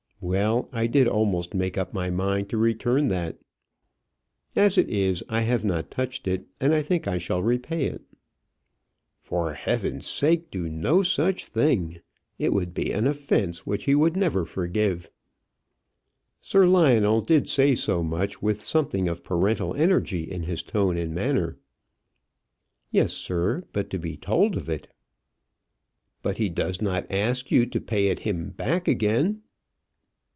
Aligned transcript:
Well, 0.23 0.69
I 0.71 0.85
did 0.85 1.07
almost 1.07 1.55
make 1.55 1.79
up 1.79 1.95
my 1.95 2.11
mind 2.11 2.47
to 2.49 2.57
return 2.57 3.07
that; 3.07 3.39
as 4.55 4.77
it 4.77 4.87
is, 4.87 5.23
I 5.27 5.41
have 5.41 5.65
not 5.65 5.89
touched 5.89 6.27
it, 6.27 6.45
and 6.59 6.75
I 6.75 6.83
think 6.83 7.07
I 7.07 7.17
shall 7.17 7.41
repay 7.41 7.85
it." 7.85 8.03
"For 9.17 9.53
heaven's 9.53 10.05
sake 10.05 10.51
do 10.51 10.69
no 10.69 11.01
such 11.01 11.47
thing. 11.47 12.01
It 12.37 12.53
would 12.53 12.71
be 12.75 12.91
an 12.91 13.07
offence 13.07 13.65
which 13.65 13.85
he 13.85 13.95
would 13.95 14.15
never 14.15 14.45
forgive." 14.45 15.09
Sir 16.39 16.67
Lionel 16.67 17.21
did 17.21 17.49
say 17.49 17.73
so 17.73 18.03
much 18.03 18.43
with 18.43 18.61
something 18.63 19.07
of 19.07 19.23
parental 19.23 19.73
energy 19.73 20.31
in 20.31 20.43
his 20.43 20.61
tone 20.61 20.97
and 20.97 21.15
manner. 21.15 21.57
"Yes, 22.91 23.11
sir; 23.11 23.63
but 23.73 23.89
to 23.89 23.97
be 23.97 24.17
told 24.17 24.55
of 24.55 24.69
it!" 24.69 24.87
"But 26.21 26.37
he 26.37 26.47
does 26.47 26.79
not 26.79 27.11
ask 27.11 27.49
you 27.49 27.65
to 27.65 27.81
pay 27.81 28.09
it 28.09 28.19
him 28.19 28.51
back 28.51 28.87
again?" 28.87 29.41